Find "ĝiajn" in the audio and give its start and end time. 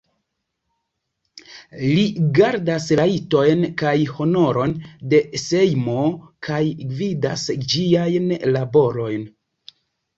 7.71-8.39